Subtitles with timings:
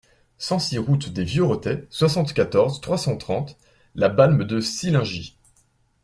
[0.39, 3.55] cent six route des Vieux Rotets, soixante-quatorze, trois cent trente,
[3.93, 5.37] La Balme-de-Sillingy